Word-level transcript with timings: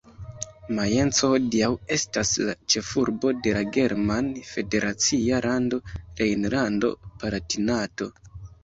Majenco 0.77 1.29
hodiaŭ 1.33 1.69
estas 1.97 2.31
la 2.47 2.55
ĉefurbo 2.75 3.35
de 3.45 3.53
la 3.59 3.63
german 3.77 4.33
federacia 4.49 5.45
lando 5.49 5.83
Rejnlando-Palatinato. 5.93 8.13